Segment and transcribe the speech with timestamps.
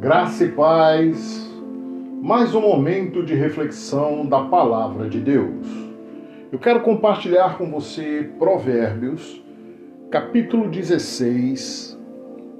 [0.00, 1.46] Graça e paz,
[2.22, 5.66] mais um momento de reflexão da palavra de Deus.
[6.50, 9.44] Eu quero compartilhar com você Provérbios,
[10.10, 12.00] capítulo 16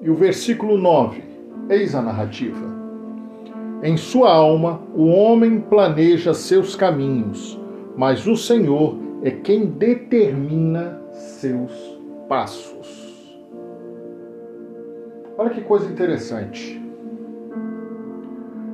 [0.03, 1.25] e o versículo 9.
[1.71, 2.67] Eis a narrativa.
[3.83, 7.59] Em sua alma o homem planeja seus caminhos,
[7.97, 11.73] mas o Senhor é quem determina seus
[12.29, 13.41] passos.
[15.39, 16.80] Olha que coisa interessante.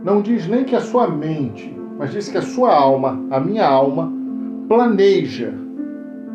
[0.06, 3.66] Não diz nem que a sua mente, mas diz que a sua alma, a minha
[3.66, 4.12] alma,
[4.68, 5.52] planeja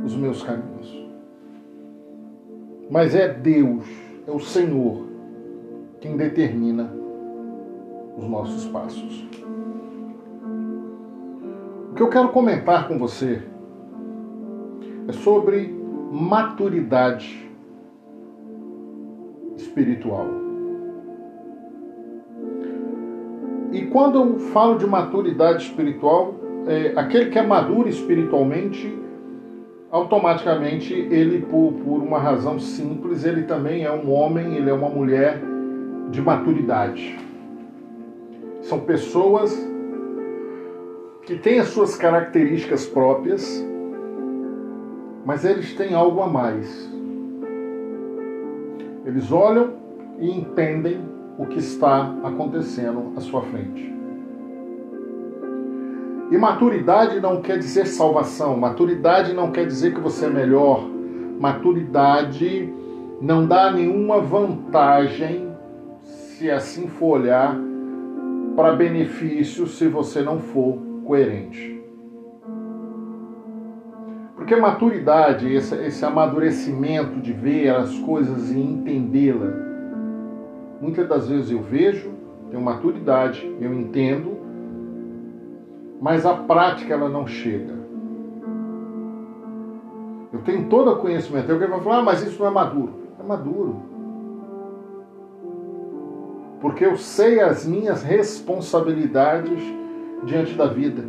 [0.03, 1.07] os meus caminhos.
[2.89, 3.85] Mas é Deus,
[4.27, 5.07] é o Senhor,
[6.02, 6.93] quem determina
[8.17, 9.26] os nossos passos.
[11.91, 13.41] O que eu quero comentar com você
[15.07, 15.73] é sobre
[16.12, 17.49] maturidade
[19.55, 20.41] espiritual.
[23.71, 26.35] E quando eu falo de maturidade espiritual,
[26.68, 28.93] é, aquele que é maduro espiritualmente,
[29.90, 34.90] automaticamente ele, por, por uma razão simples, ele também é um homem, ele é uma
[34.90, 35.41] mulher
[36.09, 37.18] de maturidade.
[38.62, 39.57] São pessoas
[41.24, 43.65] que têm as suas características próprias,
[45.26, 46.91] mas eles têm algo a mais.
[49.05, 49.74] Eles olham
[50.20, 51.01] e entendem
[51.41, 53.91] o que está acontecendo à sua frente.
[56.29, 60.87] E maturidade não quer dizer salvação, maturidade não quer dizer que você é melhor,
[61.39, 62.71] maturidade
[63.19, 65.51] não dá nenhuma vantagem,
[66.03, 67.57] se assim for olhar,
[68.56, 71.81] para benefício se você não for coerente.
[74.35, 79.71] Porque maturidade, esse, esse amadurecimento de ver as coisas e entendê-la,
[80.81, 82.12] muitas das vezes eu vejo,
[82.50, 84.38] tenho maturidade, eu entendo,
[86.01, 87.79] mas a prática ela não chega.
[90.34, 91.52] Eu tenho todo o conhecimento.
[91.52, 92.94] Alguém vai falar, ah, mas isso não é maduro.
[93.19, 93.81] É maduro.
[96.59, 99.62] Porque eu sei as minhas responsabilidades
[100.24, 101.03] diante da vida.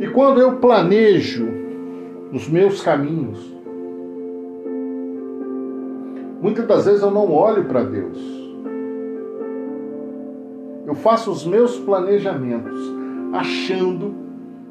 [0.00, 1.48] E quando eu planejo
[2.32, 3.53] os meus caminhos,
[6.44, 8.18] muitas das vezes eu não olho para Deus.
[10.86, 12.78] Eu faço os meus planejamentos
[13.32, 14.14] achando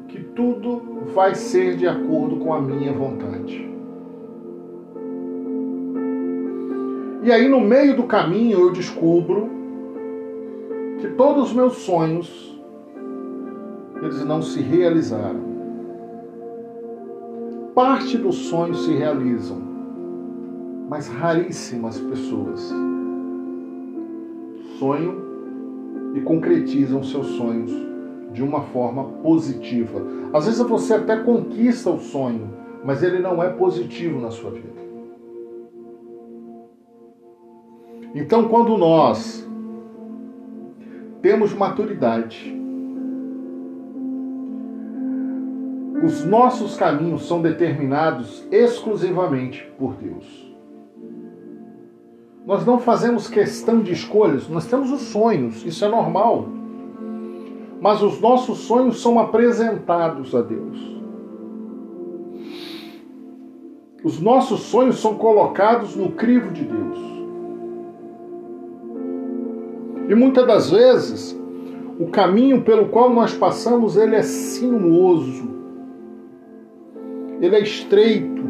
[0.06, 0.80] que tudo
[1.12, 3.68] vai ser de acordo com a minha vontade.
[7.24, 9.50] E aí, no meio do caminho, eu descubro
[11.00, 12.56] que todos os meus sonhos
[14.00, 15.42] eles não se realizaram.
[17.74, 19.73] Parte dos sonhos se realizam,
[20.88, 22.72] mas raríssimas pessoas
[24.78, 25.14] sonham
[26.14, 27.72] e concretizam seus sonhos
[28.32, 30.02] de uma forma positiva.
[30.32, 32.50] Às vezes você até conquista o sonho,
[32.84, 34.74] mas ele não é positivo na sua vida.
[38.14, 39.48] Então, quando nós
[41.20, 42.54] temos maturidade,
[46.04, 50.53] Os nossos caminhos são determinados exclusivamente por Deus.
[52.46, 56.48] Nós não fazemos questão de escolhas, nós temos os sonhos, isso é normal.
[57.80, 60.94] Mas os nossos sonhos são apresentados a Deus.
[64.02, 66.98] Os nossos sonhos são colocados no crivo de Deus.
[70.08, 71.38] E muitas das vezes,
[71.98, 75.54] o caminho pelo qual nós passamos, ele é sinuoso
[77.40, 78.42] ele é estreito,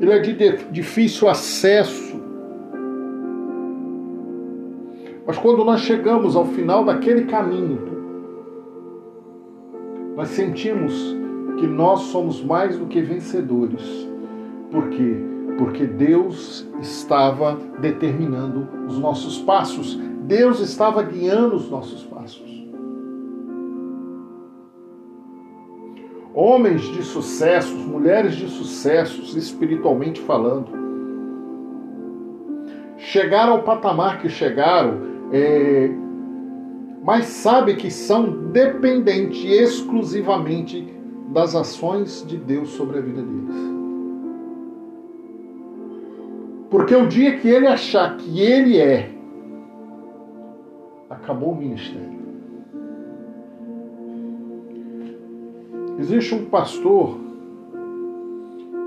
[0.00, 2.21] ele é de difícil acesso.
[5.32, 7.80] Mas quando nós chegamos ao final daquele caminho,
[10.14, 10.92] nós sentimos
[11.58, 14.06] que nós somos mais do que vencedores.
[14.70, 15.16] Por quê?
[15.56, 22.52] Porque Deus estava determinando os nossos passos, Deus estava guiando os nossos passos.
[26.34, 30.70] homens de sucessos, mulheres de sucessos, espiritualmente falando,
[32.96, 35.90] chegaram ao patamar que chegaram, é,
[37.02, 40.86] mas sabe que são dependentes exclusivamente
[41.28, 43.72] das ações de Deus sobre a vida deles.
[46.70, 49.10] Porque o dia que ele achar que ele é,
[51.10, 52.22] acabou o ministério.
[55.98, 57.21] Existe um pastor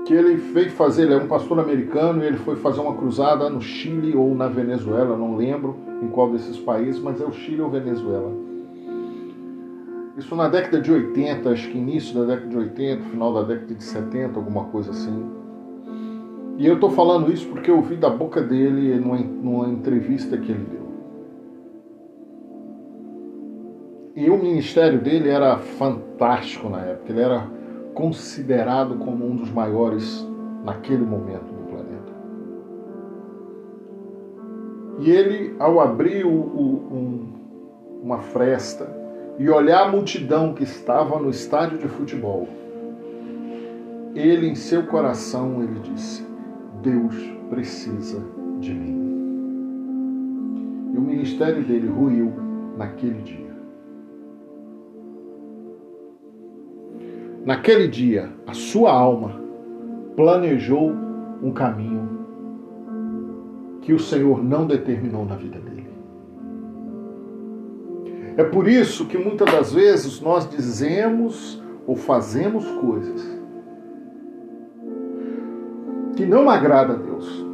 [0.06, 3.50] que ele veio fazer, ele é um pastor americano e ele foi fazer uma cruzada
[3.50, 7.60] no Chile ou na Venezuela, não lembro em qual desses países, mas é o Chile
[7.60, 8.32] ou Venezuela.
[10.16, 13.74] Isso na década de 80, acho que início da década de 80, final da década
[13.74, 15.28] de 70, alguma coisa assim.
[16.56, 20.52] E eu estou falando isso porque eu ouvi da boca dele numa, numa entrevista que
[20.52, 20.86] ele deu.
[24.14, 27.12] E o ministério dele era fantástico na época.
[27.12, 27.56] Ele era
[27.96, 30.24] considerado como um dos maiores
[30.62, 32.12] naquele momento no planeta.
[35.00, 38.94] E ele, ao abrir o, o, um, uma fresta
[39.38, 42.46] e olhar a multidão que estava no estádio de futebol,
[44.14, 46.22] ele em seu coração ele disse:
[46.82, 47.14] Deus
[47.48, 48.22] precisa
[48.60, 49.06] de mim.
[50.92, 52.30] E o ministério dele ruiu
[52.76, 53.45] naquele dia.
[57.46, 59.40] Naquele dia, a sua alma
[60.16, 60.92] planejou
[61.40, 62.26] um caminho
[63.82, 65.86] que o Senhor não determinou na vida dele.
[68.36, 73.24] É por isso que muitas das vezes nós dizemos ou fazemos coisas
[76.16, 77.46] que não agrada a Deus.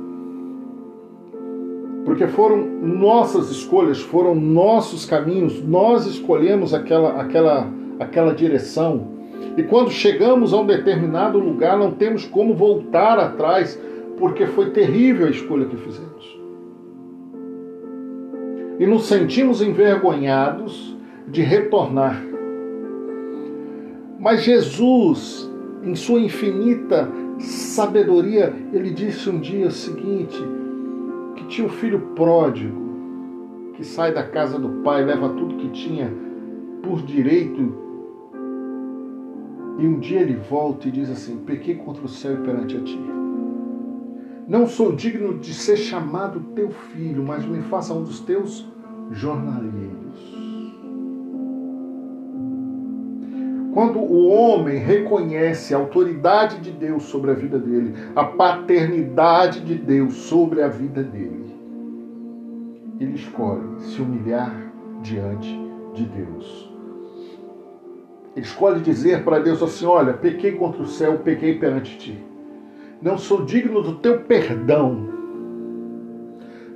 [2.06, 7.68] Porque foram nossas escolhas, foram nossos caminhos, nós escolhemos aquela aquela
[8.00, 9.20] aquela direção
[9.56, 13.80] e quando chegamos a um determinado lugar, não temos como voltar atrás,
[14.18, 16.40] porque foi terrível a escolha que fizemos.
[18.78, 20.96] E nos sentimos envergonhados
[21.28, 22.22] de retornar.
[24.18, 25.50] Mas Jesus,
[25.82, 30.38] em sua infinita sabedoria, ele disse um dia seguinte:
[31.36, 32.82] que tinha um filho pródigo
[33.74, 36.12] que sai da casa do pai, leva tudo que tinha
[36.82, 37.81] por direito
[39.78, 42.80] e um dia ele volta e diz assim: Pequei contra o céu e perante a
[42.80, 42.98] ti.
[44.46, 48.69] Não sou digno de ser chamado teu filho, mas me faça um dos teus
[49.10, 50.42] jornaleiros.
[53.72, 59.76] Quando o homem reconhece a autoridade de Deus sobre a vida dele, a paternidade de
[59.76, 61.56] Deus sobre a vida dele,
[63.00, 64.54] ele escolhe se humilhar
[65.02, 65.58] diante
[65.94, 66.71] de Deus
[68.37, 72.25] escolhe dizer para Deus assim: Olha, pequei contra o céu, pequei perante ti.
[73.00, 75.08] Não sou digno do teu perdão.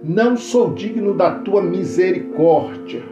[0.02, 3.02] Não sou digno da tua misericórdia.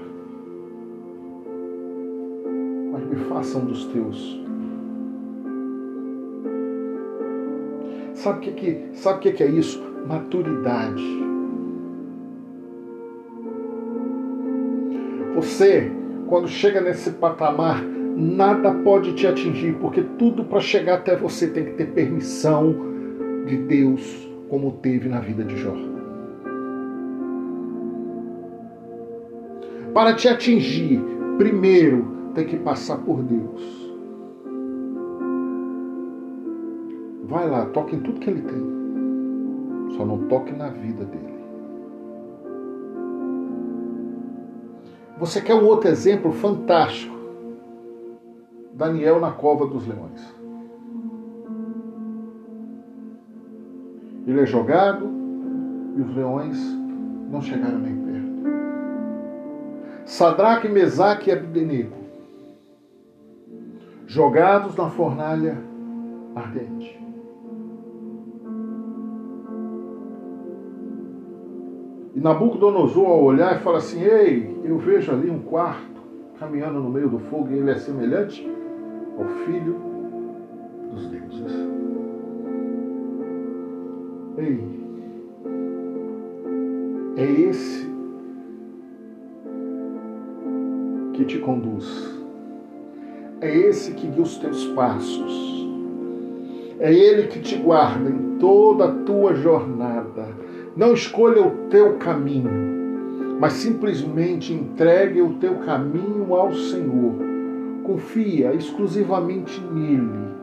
[2.92, 4.42] Mas me faça um dos teus.
[8.14, 9.82] Sabe o que, que, sabe que, que é isso?
[10.06, 11.02] Maturidade.
[15.34, 15.90] Você,
[16.28, 21.64] quando chega nesse patamar nada pode te atingir, porque tudo para chegar até você tem
[21.64, 22.74] que ter permissão
[23.46, 25.74] de Deus, como teve na vida de Jó.
[29.92, 31.00] Para te atingir,
[31.38, 33.84] primeiro tem que passar por Deus.
[37.24, 39.96] Vai lá, toque em tudo que ele tem.
[39.96, 41.34] Só não toque na vida dele.
[45.18, 47.13] Você quer um outro exemplo fantástico?
[48.74, 50.34] Daniel na cova dos leões.
[54.26, 55.08] Ele é jogado
[55.96, 56.58] e os leões
[57.30, 58.24] não chegaram nem perto.
[60.06, 61.96] Sadraque, Mesaque e Abdenego,
[64.06, 65.56] jogados na fornalha
[66.34, 67.00] ardente.
[72.14, 76.02] E Nabucodonosor, ao olhar, fala assim: Ei, eu vejo ali um quarto
[76.38, 78.46] caminhando no meio do fogo e ele é semelhante
[79.18, 79.76] ao Filho
[80.90, 81.52] dos deuses.
[84.36, 84.60] Ei,
[87.16, 87.86] é esse
[91.12, 92.20] que te conduz,
[93.40, 95.68] é esse que guia os teus passos,
[96.80, 100.26] é Ele que te guarda em toda a tua jornada.
[100.76, 102.50] Não escolha o teu caminho,
[103.38, 107.33] mas simplesmente entregue o teu caminho ao Senhor
[107.84, 110.34] confia exclusivamente nele,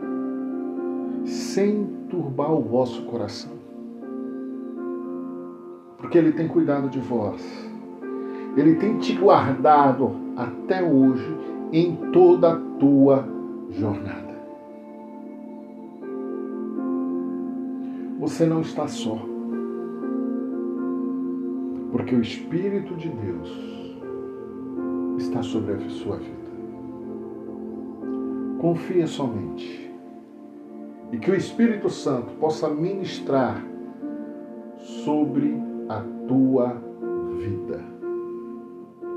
[1.25, 3.51] sem turbar o vosso coração.
[5.97, 7.41] Porque ele tem cuidado de vós.
[8.55, 11.37] Ele tem te guardado até hoje
[11.71, 13.25] em toda a tua
[13.69, 14.31] jornada.
[18.19, 19.17] Você não está só.
[21.91, 23.97] Porque o Espírito de Deus
[25.17, 26.40] está sobre a sua vida.
[28.61, 29.91] Confia somente
[31.11, 33.65] e que o Espírito Santo possa ministrar
[34.77, 36.79] sobre a tua
[37.39, 37.90] vida.